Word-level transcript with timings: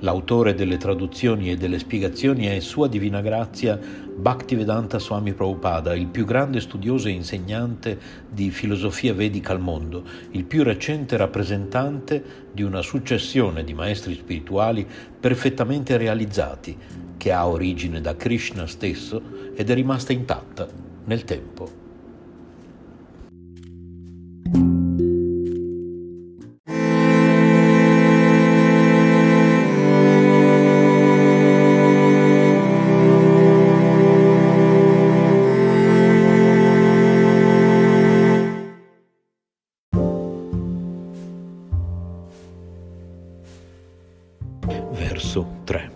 L'autore 0.00 0.54
delle 0.54 0.76
traduzioni 0.76 1.50
e 1.50 1.56
delle 1.56 1.80
spiegazioni 1.80 2.46
è 2.46 2.60
Sua 2.60 2.86
Divina 2.86 3.20
Grazia 3.20 3.76
Bhaktivedanta 3.76 5.00
Swami 5.00 5.32
Prabhupada, 5.32 5.94
il 5.96 6.06
più 6.06 6.24
grande 6.24 6.60
studioso 6.60 7.08
e 7.08 7.12
insegnante 7.12 7.98
di 8.30 8.50
filosofia 8.50 9.12
vedica 9.12 9.52
al 9.52 9.60
mondo, 9.60 10.04
il 10.30 10.44
più 10.44 10.62
recente 10.62 11.16
rappresentante 11.16 12.46
di 12.52 12.62
una 12.62 12.82
successione 12.82 13.64
di 13.64 13.74
maestri 13.74 14.14
spirituali 14.14 14.86
perfettamente 15.18 15.96
realizzati, 15.96 16.76
che 17.16 17.32
ha 17.32 17.48
origine 17.48 18.00
da 18.00 18.14
Krishna 18.14 18.68
stesso 18.68 19.20
ed 19.56 19.68
è 19.68 19.74
rimasta 19.74 20.12
intatta 20.12 20.68
nel 21.06 21.24
tempo. 21.24 21.87
Verso 45.18 45.62
3. 45.64 45.90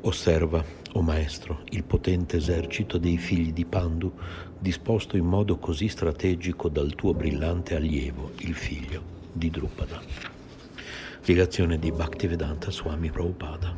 Osserva, 0.00 0.58
o 0.58 0.98
oh 0.98 1.00
maestro, 1.00 1.60
il 1.70 1.84
potente 1.84 2.38
esercito 2.38 2.98
dei 2.98 3.18
figli 3.18 3.52
di 3.52 3.64
Pandu, 3.64 4.12
disposto 4.58 5.16
in 5.16 5.24
modo 5.24 5.58
così 5.58 5.86
strategico 5.86 6.68
dal 6.68 6.96
tuo 6.96 7.14
brillante 7.14 7.76
allievo, 7.76 8.32
il 8.38 8.54
figlio 8.54 9.00
di 9.32 9.48
Drupada. 9.48 10.02
Spiegazione 11.20 11.78
di 11.78 11.92
Bhaktivedanta 11.92 12.72
Swami 12.72 13.12
Prabhupada. 13.12 13.72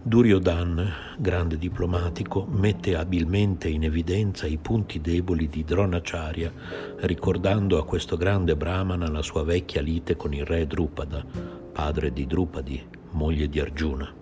Duryodhan, 0.00 1.16
grande 1.18 1.58
diplomatico, 1.58 2.46
mette 2.48 2.94
abilmente 2.94 3.66
in 3.66 3.82
evidenza 3.82 4.46
i 4.46 4.58
punti 4.58 5.00
deboli 5.00 5.48
di 5.48 5.64
Dronacharya, 5.64 6.52
ricordando 6.98 7.78
a 7.78 7.84
questo 7.84 8.16
grande 8.16 8.54
brahmana 8.54 9.10
la 9.10 9.22
sua 9.22 9.42
vecchia 9.42 9.80
lite 9.80 10.14
con 10.14 10.32
il 10.32 10.44
re 10.44 10.68
Drupada, 10.68 11.24
padre 11.72 12.12
di 12.12 12.26
Drupadi, 12.28 12.95
moglie 13.16 13.48
di 13.48 13.58
Arjuna. 13.58 14.12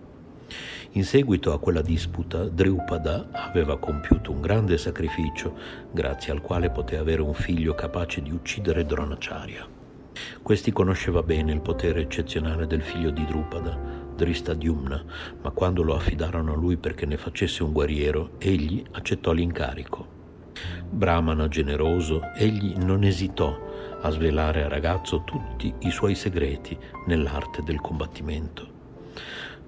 In 0.93 1.05
seguito 1.05 1.53
a 1.53 1.59
quella 1.59 1.83
disputa, 1.83 2.45
Drupada 2.45 3.29
aveva 3.33 3.77
compiuto 3.79 4.31
un 4.31 4.41
grande 4.41 4.79
sacrificio, 4.79 5.53
grazie 5.91 6.31
al 6.31 6.41
quale 6.41 6.71
poté 6.71 6.97
avere 6.97 7.21
un 7.21 7.35
figlio 7.35 7.75
capace 7.75 8.23
di 8.23 8.31
uccidere 8.31 8.87
Dronacharya. 8.87 9.67
Questi 10.41 10.71
conosceva 10.71 11.25
bene 11.25 11.53
il 11.53 11.61
potere 11.61 12.03
eccezionale 12.03 12.69
del 12.69 12.83
figlio 12.83 13.11
di 13.11 13.25
Drupada, 13.25 13.77
Dristadyumna, 14.15 15.05
ma 15.43 15.51
quando 15.51 15.83
lo 15.83 15.97
affidarono 15.97 16.53
a 16.53 16.57
lui 16.57 16.77
perché 16.77 17.05
ne 17.05 17.17
facesse 17.17 17.65
un 17.65 17.73
guerriero, 17.73 18.31
egli 18.39 18.85
accettò 18.93 19.33
l'incarico. 19.33 20.07
Brahmana 20.89 21.49
generoso, 21.49 22.21
egli 22.37 22.77
non 22.77 23.03
esitò 23.03 23.59
a 24.01 24.11
svelare 24.11 24.63
al 24.63 24.71
ragazzo 24.71 25.25
tutti 25.25 25.75
i 25.81 25.91
suoi 25.91 26.15
segreti 26.15 26.79
nell'arte 27.07 27.63
del 27.65 27.81
combattimento. 27.81 28.74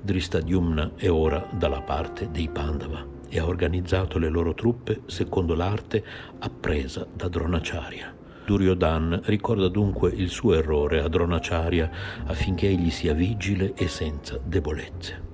Dristadyumna 0.01 0.93
è 0.97 1.11
ora 1.11 1.47
dalla 1.51 1.81
parte 1.81 2.31
dei 2.31 2.49
Pandava 2.49 3.05
e 3.29 3.39
ha 3.39 3.47
organizzato 3.47 4.19
le 4.19 4.29
loro 4.29 4.55
truppe 4.55 5.03
secondo 5.07 5.55
l'arte 5.55 6.05
appresa 6.39 7.07
da 7.13 7.29
Dronacharya. 7.29 8.15
Duryodhan 8.47 9.23
ricorda 9.25 9.69
dunque 9.69 10.13
il 10.15 10.29
suo 10.29 10.55
errore 10.55 11.01
a 11.01 11.09
Dronacharya 11.09 11.91
affinché 12.27 12.69
egli 12.69 12.91
sia 12.91 13.13
vigile 13.13 13.75
e 13.75 13.89
senza 13.89 14.39
debolezze. 14.43 15.25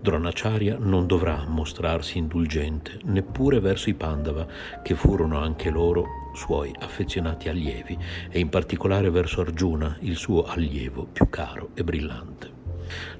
Dronacharya 0.00 0.78
non 0.78 1.06
dovrà 1.06 1.44
mostrarsi 1.46 2.18
indulgente 2.18 3.00
neppure 3.04 3.58
verso 3.60 3.90
i 3.90 3.94
Pandava, 3.94 4.46
che 4.82 4.94
furono 4.94 5.38
anche 5.38 5.70
loro 5.70 6.06
suoi 6.34 6.72
affezionati 6.78 7.48
allievi, 7.48 7.98
e 8.30 8.38
in 8.38 8.48
particolare 8.48 9.10
verso 9.10 9.40
Arjuna, 9.40 9.96
il 10.00 10.16
suo 10.16 10.44
allievo 10.44 11.04
più 11.04 11.28
caro 11.28 11.70
e 11.74 11.82
brillante. 11.82 12.57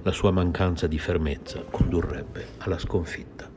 La 0.02 0.12
sua 0.12 0.30
mancanza 0.30 0.86
di 0.86 0.98
fermezza 0.98 1.62
condurrebbe 1.70 2.46
alla 2.58 2.78
sconfitta. 2.78 3.56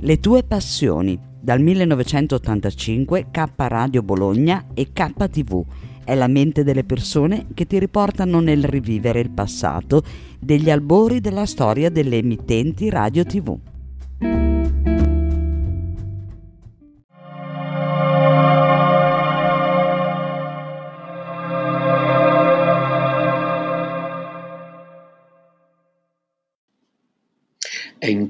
Le 0.00 0.20
tue 0.20 0.42
passioni 0.42 1.18
dal 1.44 1.60
1985 1.60 3.26
K 3.30 3.44
Radio 3.56 4.02
Bologna 4.02 4.68
e 4.72 4.92
KTV. 4.94 5.62
È 6.02 6.14
la 6.14 6.26
mente 6.26 6.64
delle 6.64 6.84
persone 6.84 7.48
che 7.52 7.66
ti 7.66 7.78
riportano 7.78 8.40
nel 8.40 8.64
rivivere 8.64 9.20
il 9.20 9.28
passato 9.28 10.02
degli 10.40 10.70
albori 10.70 11.20
della 11.20 11.44
storia 11.44 11.90
delle 11.90 12.16
emittenti 12.16 12.88
radio 12.88 13.24
TV. 13.24 13.73